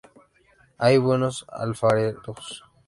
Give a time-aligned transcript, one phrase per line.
[0.79, 2.63] Hay buenos alfareros.